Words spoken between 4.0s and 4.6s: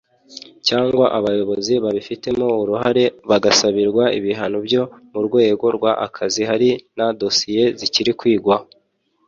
ibihano